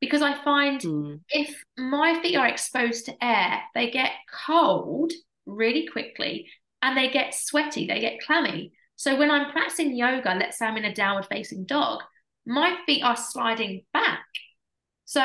[0.00, 1.20] because I find mm.
[1.30, 4.12] if my feet are exposed to air, they get
[4.46, 5.12] cold
[5.46, 6.48] really quickly
[6.82, 8.72] and they get sweaty, they get clammy.
[8.96, 12.00] So when I'm practicing yoga, let's say I'm in a downward facing dog,
[12.46, 14.24] my feet are sliding back.
[15.04, 15.22] So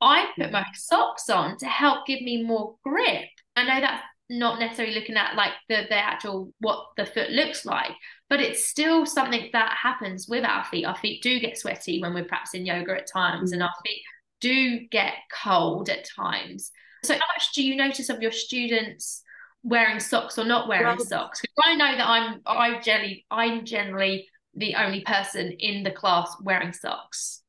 [0.00, 0.52] I put hmm.
[0.52, 3.28] my socks on to help give me more grip.
[3.56, 7.66] I know that's not necessarily looking at like the, the actual what the foot looks
[7.66, 7.90] like,
[8.28, 10.86] but it's still something that happens with our feet.
[10.86, 13.82] Our feet do get sweaty when we're practicing yoga at times, and our mm.
[13.84, 14.02] feet
[14.40, 16.70] do get cold at times.
[17.02, 19.22] So, how much do you notice of your students
[19.64, 21.40] wearing socks or not wearing well, socks?
[21.40, 26.36] Because I know that I'm I generally I'm generally the only person in the class
[26.40, 27.42] wearing socks.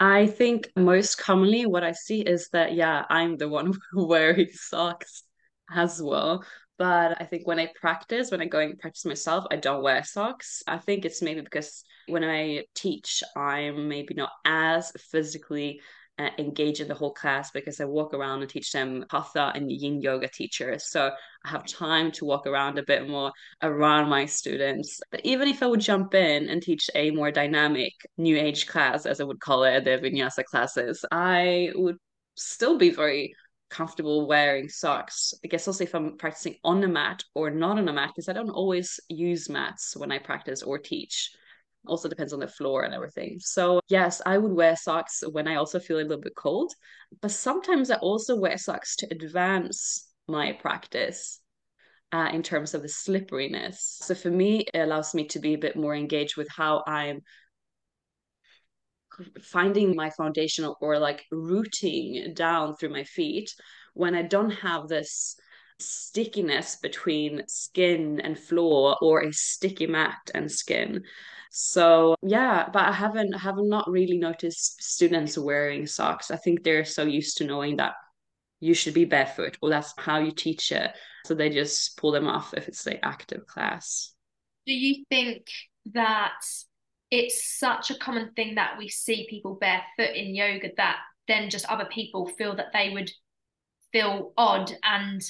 [0.00, 5.24] I think most commonly what I see is that yeah, I'm the one wearing socks
[5.74, 6.44] as well.
[6.78, 10.02] But I think when I practice, when I go and practice myself, I don't wear
[10.02, 10.62] socks.
[10.66, 15.80] I think it's maybe because when I teach, I'm maybe not as physically
[16.18, 20.00] uh, in the whole class because I walk around and teach them hatha and yin
[20.00, 20.88] yoga teachers.
[20.88, 21.10] So
[21.44, 23.32] I have time to walk around a bit more
[23.62, 25.00] around my students.
[25.10, 29.06] But even if I would jump in and teach a more dynamic new age class,
[29.06, 31.96] as I would call it, the vinyasa classes, I would
[32.34, 33.34] still be very
[33.72, 35.32] comfortable wearing socks.
[35.42, 38.28] I guess also if I'm practicing on a mat or not on a mat, because
[38.28, 41.30] I don't always use mats when I practice or teach.
[41.86, 43.38] Also depends on the floor and everything.
[43.40, 46.72] So yes, I would wear socks when I also feel a little bit cold.
[47.20, 51.40] But sometimes I also wear socks to advance my practice.
[52.14, 53.96] Uh, in terms of the slipperiness.
[54.02, 57.22] So for me, it allows me to be a bit more engaged with how I'm
[59.42, 63.54] finding my foundational or like rooting down through my feet
[63.94, 65.36] when I don't have this
[65.78, 71.02] stickiness between skin and floor or a sticky mat and skin.
[71.50, 76.30] So yeah, but I haven't haven't not really noticed students wearing socks.
[76.30, 77.94] I think they're so used to knowing that
[78.60, 80.92] you should be barefoot or that's how you teach it.
[81.26, 84.14] So they just pull them off if it's the active class.
[84.66, 85.46] Do you think
[85.92, 86.40] that
[87.12, 90.96] it's such a common thing that we see people barefoot in yoga that
[91.28, 93.10] then just other people feel that they would
[93.92, 95.22] feel odd and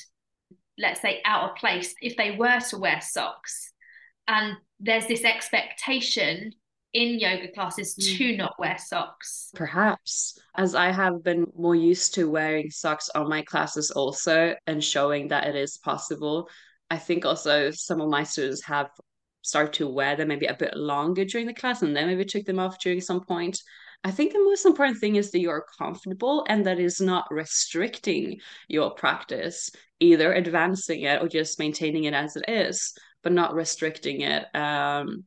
[0.79, 3.73] let's say out of place if they were to wear socks
[4.29, 6.53] and there's this expectation
[6.95, 8.17] in yoga classes mm.
[8.17, 13.29] to not wear socks perhaps as i have been more used to wearing socks on
[13.29, 16.49] my classes also and showing that it is possible
[16.91, 18.89] i think also some of my students have
[19.43, 22.45] start to wear them maybe a bit longer during the class and then maybe took
[22.45, 23.61] them off during some point.
[24.05, 28.41] I think the most important thing is that you're comfortable and that is not restricting
[28.69, 34.23] your practice, either advancing it or just maintaining it as it is, but not restricting
[34.23, 34.45] it.
[34.55, 35.25] Um,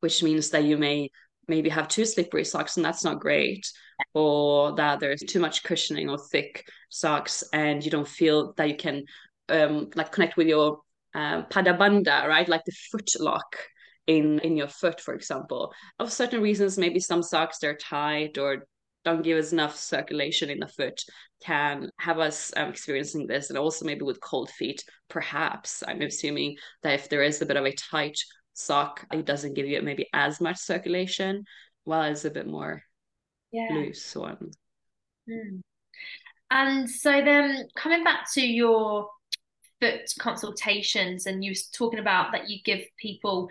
[0.00, 1.10] which means that you may
[1.48, 3.66] maybe have too slippery socks and that's not great,
[4.12, 8.76] or that there's too much cushioning or thick socks and you don't feel that you
[8.76, 9.04] can
[9.48, 10.80] um, like connect with your
[11.14, 12.48] um, padabandha, right?
[12.48, 13.56] Like the foot lock
[14.06, 15.72] in in your foot, for example.
[15.98, 18.66] Of certain reasons, maybe some socks they're tight or
[19.04, 21.02] don't give us enough circulation in the foot
[21.42, 26.56] can have us um, experiencing this and also maybe with cold feet perhaps i'm assuming
[26.82, 28.18] that if there is a bit of a tight
[28.54, 31.44] sock it doesn't give you maybe as much circulation
[31.84, 32.82] while it's a bit more
[33.52, 33.68] yeah.
[33.72, 34.50] loose one
[35.28, 35.60] mm.
[36.50, 39.08] and so then coming back to your
[39.80, 43.48] foot consultations and you was talking about that you give people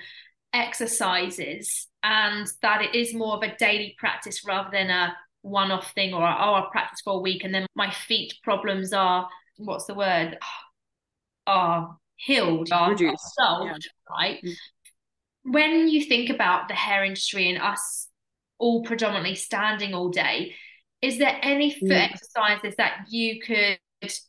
[0.53, 6.13] exercises and that it is more of a daily practice rather than a one-off thing
[6.13, 9.93] or oh I practice for a week and then my feet problems are what's the
[9.93, 10.37] word
[11.47, 13.35] are healed are Reduced.
[13.35, 14.15] solved Yeah.
[14.15, 14.53] right Mm.
[15.43, 18.07] when you think about the hair industry and us
[18.59, 20.55] all predominantly standing all day
[21.01, 22.09] is there any foot Mm.
[22.11, 23.77] exercises that you could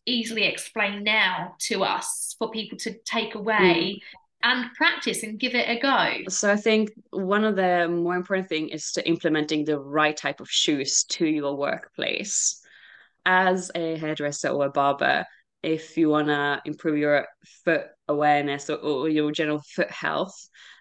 [0.06, 4.00] easily explain now to us for people to take away mm.
[4.42, 8.48] and practice and give it a go So I think one of the more important
[8.48, 12.60] thing is to implementing the right type of shoes to your workplace.
[13.26, 15.24] As a hairdresser or a barber,
[15.62, 17.26] if you want to improve your
[17.64, 20.34] foot awareness or, or your general foot health,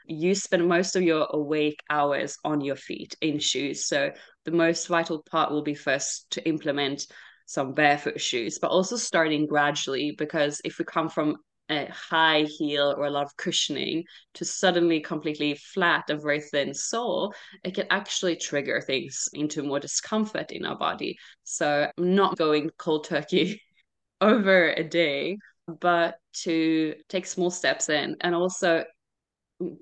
[0.05, 3.85] you spend most of your awake hours on your feet in shoes.
[3.85, 4.11] So
[4.43, 7.07] the most vital part will be first to implement
[7.45, 11.37] some barefoot shoes, but also starting gradually because if we come from
[11.69, 16.73] a high heel or a lot of cushioning to suddenly completely flat and very thin
[16.73, 17.33] sole,
[17.63, 21.17] it can actually trigger things into more discomfort in our body.
[21.43, 23.61] So not going cold turkey
[24.21, 25.37] over a day,
[25.79, 28.83] but to take small steps in and also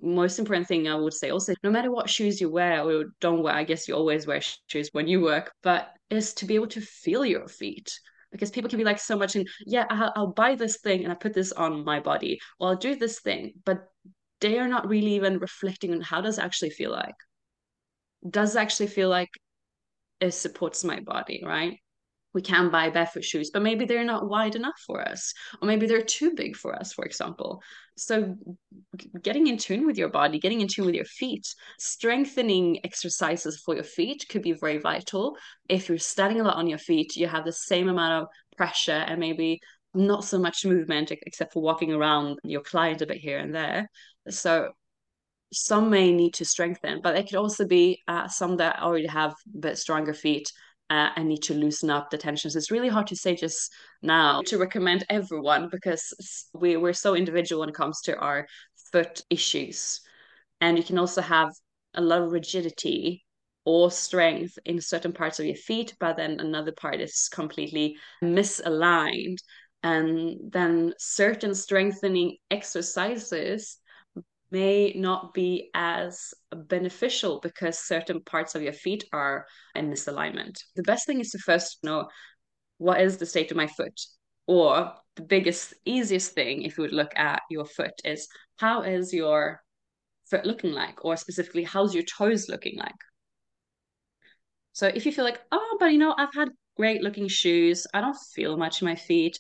[0.02, 3.42] most important thing I would say also, no matter what shoes you wear or don't
[3.42, 6.68] wear, I guess you always wear shoes when you work, but is to be able
[6.68, 7.92] to feel your feet.
[8.32, 11.16] Because people can be like so much and yeah, I'll, buy this thing and I
[11.16, 13.90] put this on my body, or I'll do this thing, but
[14.40, 17.16] they are not really even reflecting on how does it actually feel like.
[18.30, 19.30] Does it actually feel like
[20.22, 21.78] it supports my body, right?
[22.34, 25.86] We can buy barefoot shoes, but maybe they're not wide enough for us, or maybe
[25.86, 27.62] they're too big for us, for example.
[27.98, 28.36] So,
[29.22, 31.46] getting in tune with your body, getting in tune with your feet,
[31.78, 35.38] strengthening exercises for your feet could be very vital.
[35.68, 38.92] If you're standing a lot on your feet, you have the same amount of pressure
[38.92, 39.60] and maybe
[39.94, 43.90] not so much movement except for walking around your client a bit here and there.
[44.30, 44.72] So,
[45.54, 49.36] some may need to strengthen, but it could also be uh, some that already have
[49.54, 50.52] a bit stronger feet
[50.92, 52.54] uh, and need to loosen up the tensions.
[52.54, 53.72] It's really hard to say just
[54.02, 58.46] now to recommend everyone because we, we're so individual when it comes to our
[58.92, 60.02] foot issues.
[60.60, 61.50] And you can also have
[61.94, 63.24] a lot of rigidity
[63.64, 69.38] or strength in certain parts of your feet, but then another part is completely misaligned.
[69.84, 73.78] And then certain strengthening exercises
[74.52, 79.46] may not be as beneficial because certain parts of your feet are
[79.76, 80.60] in misalignment.
[80.76, 82.10] The best thing is to first know
[82.78, 84.00] what is the state of my foot,
[84.48, 88.28] or the biggest, easiest thing if you would look at your foot is
[88.58, 89.62] how is your
[90.30, 92.96] foot looking like, or specifically, how's your toes looking like?
[94.74, 98.02] So if you feel like, oh, but you know, I've had great looking shoes, I
[98.02, 99.38] don't feel much in my feet,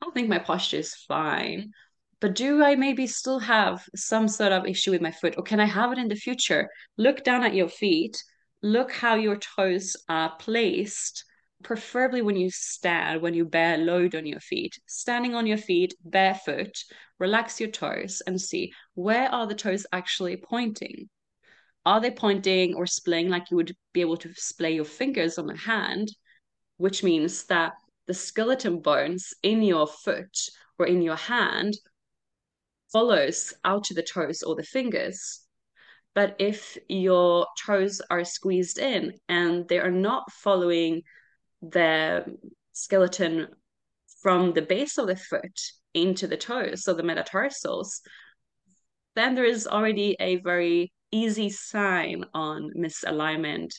[0.00, 1.72] I think my posture is fine
[2.20, 5.60] but do I maybe still have some sort of issue with my foot, or can
[5.60, 6.68] I have it in the future?
[6.96, 8.22] Look down at your feet,
[8.60, 11.24] look how your toes are placed,
[11.62, 14.78] preferably when you stand, when you bear load on your feet.
[14.86, 16.76] Standing on your feet, barefoot,
[17.20, 21.08] relax your toes and see where are the toes actually pointing?
[21.86, 25.50] Are they pointing or splaying like you would be able to splay your fingers on
[25.50, 26.08] a hand,
[26.76, 27.72] which means that
[28.06, 30.36] the skeleton bones in your foot
[30.78, 31.74] or in your hand
[32.92, 35.40] follows out to the toes or the fingers.
[36.14, 41.02] But if your toes are squeezed in and they are not following
[41.62, 42.24] the
[42.72, 43.48] skeleton
[44.22, 45.60] from the base of the foot
[45.94, 48.00] into the toes, so the metatarsals,
[49.14, 53.74] then there is already a very easy sign on misalignment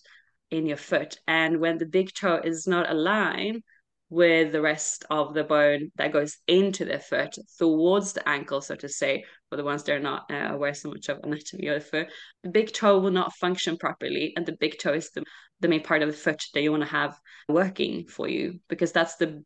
[0.51, 1.17] in your foot.
[1.27, 3.63] And when the big toe is not aligned,
[4.09, 8.75] with the rest of the bone that goes into the foot towards the ankle, so
[8.75, 11.75] to say, for the ones that are not uh, aware so much of anatomy of
[11.75, 12.07] the foot.
[12.43, 15.23] The big toe will not function properly, and the big toe is the,
[15.59, 18.91] the main part of the foot that you want to have working for you because
[18.91, 19.43] that's the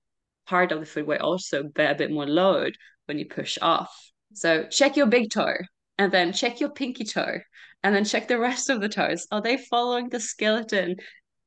[0.48, 3.94] part of the foot where also bear a bit more load when you push off.
[4.34, 5.58] So check your big toe
[5.98, 7.40] and then check your pinky toe
[7.84, 9.28] and then check the rest of the toes.
[9.32, 10.96] Are they following the skeleton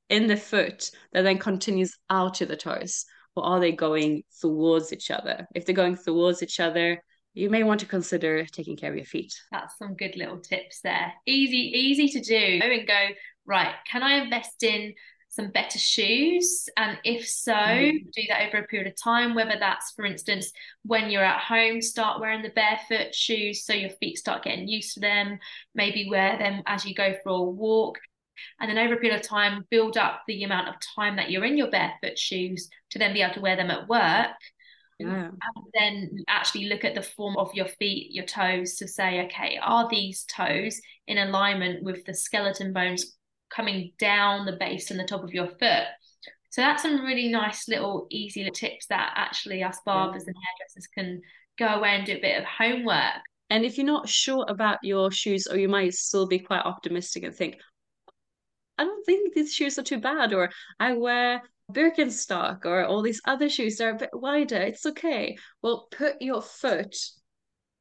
[0.09, 3.05] in the foot that then continues out to the toes?
[3.35, 5.47] Or are they going towards each other?
[5.55, 7.03] If they're going towards each other,
[7.35, 9.35] you may want to consider taking care of your feet.
[9.53, 11.13] That's some good little tips there.
[11.27, 12.61] Easy, easy to do.
[12.65, 13.09] And go,
[13.45, 14.95] right, can I invest in
[15.29, 16.67] some better shoes?
[16.79, 18.11] And if so, mm.
[18.15, 20.51] do that over a period of time, whether that's, for instance,
[20.83, 24.95] when you're at home, start wearing the barefoot shoes so your feet start getting used
[24.95, 25.39] to them.
[25.75, 27.99] Maybe wear them as you go for a walk
[28.61, 31.45] and then over a period of time build up the amount of time that you're
[31.45, 34.37] in your barefoot shoes to then be able to wear them at work
[34.99, 35.29] Yeah.
[35.29, 39.59] And then actually look at the form of your feet, your toes to say, okay,
[39.63, 43.17] are these toes in alignment with the skeleton bones
[43.51, 45.85] coming down the base and the top of your foot?
[46.51, 50.29] So that's some really nice little easy little tips that actually us barbers yeah.
[50.29, 51.21] and hairdressers can
[51.59, 53.21] go away and do a bit of homework.
[53.51, 57.25] And if you're not sure about your shoes, or you might still be quite optimistic
[57.25, 57.57] and think,
[58.79, 63.21] I don't think these shoes are too bad, or I wear Birkenstock or all these
[63.25, 64.57] other shoes that are a bit wider.
[64.57, 65.37] It's okay.
[65.63, 66.97] Well, put your foot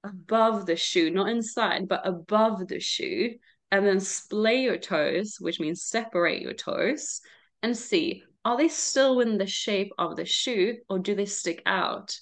[0.04, 3.36] above the shoe, not inside, but above the shoe,
[3.72, 7.22] and then splay your toes, which means separate your toes,
[7.62, 11.64] and see are they still in the shape of the shoe or do they stick
[11.66, 12.16] out?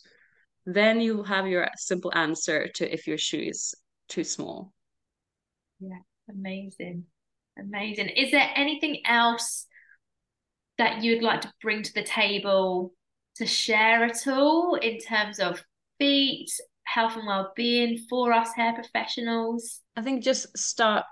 [0.65, 3.75] Then you have your simple answer to if your shoe is
[4.07, 4.71] too small.
[5.81, 5.99] Yeah,
[6.29, 7.03] amazing.
[7.57, 8.09] Amazing.
[8.09, 9.67] Is there anything else
[10.77, 12.93] that you'd like to bring to the table
[13.35, 15.63] to share at all in terms of
[15.99, 16.49] feet,
[16.83, 19.81] health and well-being for us hair professionals?
[19.95, 21.05] I think just start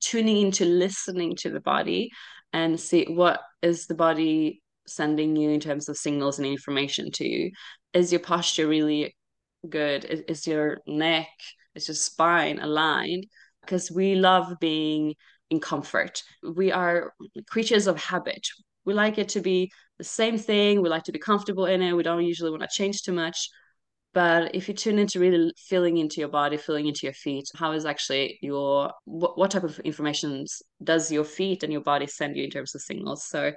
[0.00, 2.10] tuning into listening to the body
[2.52, 7.28] and see what is the body sending you in terms of signals and information to
[7.28, 7.50] you.
[7.92, 9.14] Is your posture really
[9.68, 10.04] good?
[10.04, 11.28] Is, is your neck,
[11.74, 13.26] is your spine aligned?
[13.62, 15.14] Because we love being
[15.50, 16.22] in comfort.
[16.42, 17.12] We are
[17.48, 18.46] creatures of habit.
[18.84, 20.82] We like it to be the same thing.
[20.82, 21.92] We like to be comfortable in it.
[21.92, 23.48] We don't usually want to change too much.
[24.14, 27.72] But if you tune into really feeling into your body, feeling into your feet, how
[27.72, 30.46] is actually your what, what type of information
[30.82, 33.26] does your feet and your body send you in terms of signals?
[33.26, 33.52] So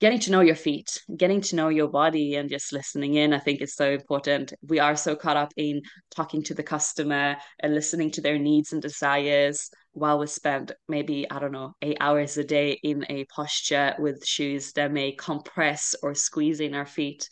[0.00, 3.38] getting to know your feet, getting to know your body, and just listening in, I
[3.38, 4.52] think is so important.
[4.66, 5.82] We are so caught up in
[6.14, 11.28] talking to the customer and listening to their needs and desires while we spend maybe,
[11.30, 15.94] I don't know, eight hours a day in a posture with shoes that may compress
[16.02, 17.28] or squeeze in our feet.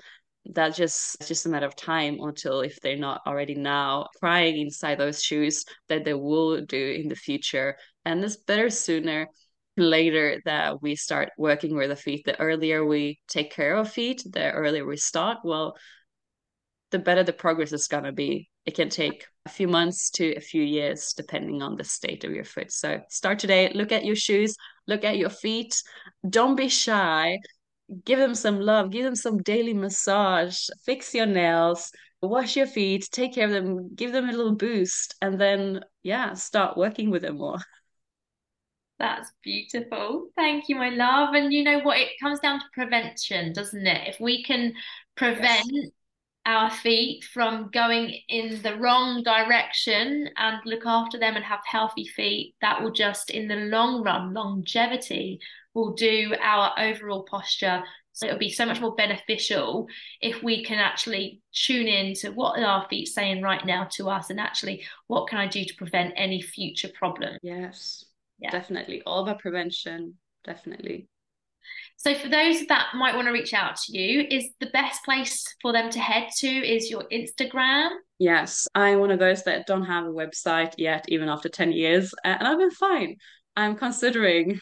[0.46, 4.58] That just it's just a matter of time until if they're not already now crying
[4.58, 7.76] inside those shoes that they will do in the future.
[8.04, 9.28] And it's better sooner
[9.76, 14.22] later that we start working with the feet, the earlier we take care of feet,
[14.30, 15.76] the earlier we start, well,
[16.90, 18.48] the better the progress is going to be.
[18.66, 22.32] It can take a few months to a few years, depending on the state of
[22.32, 22.72] your foot.
[22.72, 24.56] So start today, look at your shoes,
[24.86, 25.82] look at your feet.
[26.28, 27.38] Don't be shy.
[28.04, 31.90] Give them some love, give them some daily massage, fix your nails,
[32.22, 36.32] wash your feet, take care of them, give them a little boost, and then, yeah,
[36.32, 37.58] start working with them more.
[38.98, 40.28] That's beautiful.
[40.36, 41.34] Thank you, my love.
[41.34, 41.98] And you know what?
[41.98, 44.08] It comes down to prevention, doesn't it?
[44.08, 44.72] If we can
[45.16, 45.88] prevent yes.
[46.46, 52.06] our feet from going in the wrong direction and look after them and have healthy
[52.06, 55.40] feet, that will just, in the long run, longevity,
[55.74, 57.82] will do our overall posture.
[58.12, 59.88] So it'll be so much more beneficial
[60.20, 64.08] if we can actually tune in to what are our feet saying right now to
[64.08, 67.40] us and actually what can I do to prevent any future problems.
[67.42, 68.04] Yes
[68.38, 68.50] yeah.
[68.50, 69.02] definitely.
[69.06, 70.14] All about prevention.
[70.44, 71.08] Definitely.
[71.96, 75.44] So for those that might want to reach out to you is the best place
[75.62, 77.90] for them to head to is your instagram?
[78.18, 78.68] Yes.
[78.74, 82.46] I'm one of those that don't have a website yet even after 10 years and
[82.46, 83.16] i've been fine.
[83.56, 84.60] I'm considering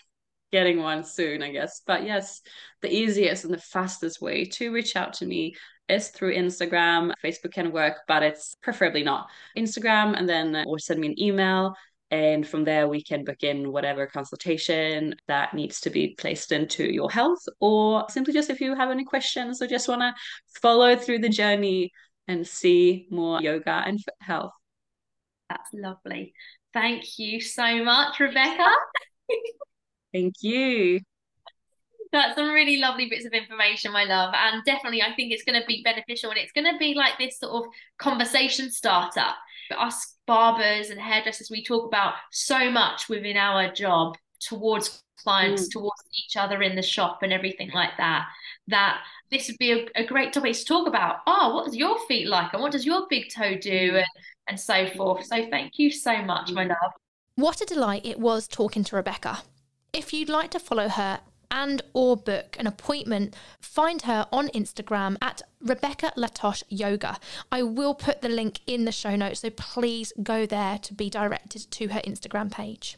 [0.52, 1.82] getting one soon i guess.
[1.86, 2.42] But yes
[2.82, 5.56] the easiest and the fastest way to reach out to me
[5.88, 7.12] is through Instagram.
[7.22, 10.16] Facebook can work, but it's preferably not Instagram.
[10.16, 11.74] And then uh, or send me an email
[12.12, 16.84] and from there, we can book in whatever consultation that needs to be placed into
[16.84, 20.12] your health, or simply just if you have any questions or just want to
[20.60, 21.90] follow through the journey
[22.28, 24.52] and see more yoga and health.
[25.48, 26.34] That's lovely.
[26.74, 28.68] Thank you so much, Rebecka.
[30.12, 31.00] Thank you.
[32.12, 34.34] That's some really lovely bits of information, my love.
[34.36, 37.16] And definitely, I think it's going to be beneficial and it's going to be like
[37.18, 39.28] this sort of conversation starter
[39.80, 45.72] us barbers and hairdressers, we talk about so much within our job towards clients, mm.
[45.72, 48.26] towards each other in the shop and everything like that.
[48.68, 49.00] That
[49.30, 51.16] this would be a, a, great topic to talk about.
[51.26, 52.52] Oh, what does your feet like?
[52.52, 53.92] And what does your big toe do?
[53.92, 53.96] Mm.
[53.96, 54.06] And,
[54.48, 55.24] and so forth.
[55.24, 56.70] So thank you so much, my mm.
[56.70, 56.92] love.
[57.34, 59.42] What a delight it was talking to Rebecka.
[59.92, 61.20] If you'd like to follow her
[61.52, 67.18] and or book an appointment, find her on Instagram at Rebecka Latoś Yoga.
[67.52, 71.08] I will put the link in the show notes, so please go there to be
[71.10, 72.96] directed to her Instagram page.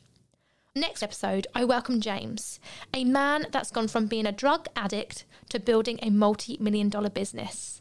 [0.76, 2.58] Next episode, I welcome James,
[2.92, 7.10] a man that's gone from being a drug addict to building a multi million dollar
[7.10, 7.80] business.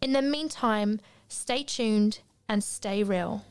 [0.00, 3.44] In the meantime, stay tuned and stay real.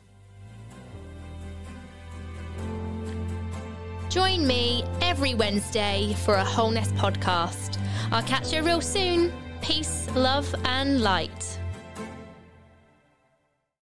[4.18, 7.78] Join me every Wednesday for a Wholeness podcast.
[8.12, 9.32] I'll catch you real soon.
[9.62, 11.57] Peace, love, and light.